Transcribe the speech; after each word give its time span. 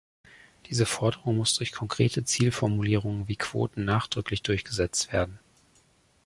Diese 0.65 0.87
Forderung 0.87 1.37
muss 1.37 1.53
durch 1.53 1.71
konkrete 1.73 2.23
Zielformulierungen 2.23 3.27
wie 3.27 3.35
Quoten 3.35 3.85
nachdrücklich 3.85 4.41
durchgesetzt 4.41 5.13
werden. 5.13 5.37